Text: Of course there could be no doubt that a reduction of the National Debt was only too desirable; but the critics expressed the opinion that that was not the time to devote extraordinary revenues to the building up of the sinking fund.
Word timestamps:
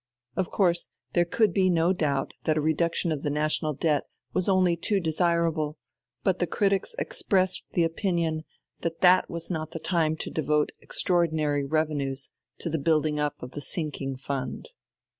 Of 0.35 0.49
course 0.49 0.87
there 1.13 1.25
could 1.25 1.53
be 1.53 1.69
no 1.69 1.93
doubt 1.93 2.33
that 2.45 2.57
a 2.57 2.61
reduction 2.61 3.11
of 3.11 3.21
the 3.21 3.29
National 3.29 3.73
Debt 3.75 4.05
was 4.33 4.49
only 4.49 4.75
too 4.75 4.99
desirable; 4.99 5.77
but 6.23 6.39
the 6.39 6.47
critics 6.47 6.95
expressed 6.97 7.65
the 7.73 7.83
opinion 7.83 8.43
that 8.79 9.01
that 9.01 9.29
was 9.29 9.51
not 9.51 9.69
the 9.73 9.79
time 9.79 10.15
to 10.17 10.31
devote 10.31 10.71
extraordinary 10.81 11.63
revenues 11.63 12.31
to 12.57 12.67
the 12.71 12.79
building 12.79 13.19
up 13.19 13.35
of 13.43 13.51
the 13.51 13.61
sinking 13.61 14.15
fund. 14.17 14.69